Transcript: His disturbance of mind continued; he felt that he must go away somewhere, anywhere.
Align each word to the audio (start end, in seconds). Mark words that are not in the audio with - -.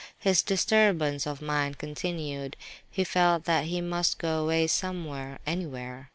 His 0.17 0.41
disturbance 0.41 1.27
of 1.27 1.43
mind 1.43 1.77
continued; 1.77 2.57
he 2.89 3.03
felt 3.03 3.43
that 3.45 3.65
he 3.65 3.81
must 3.81 4.17
go 4.17 4.41
away 4.41 4.65
somewhere, 4.65 5.37
anywhere. 5.45 6.09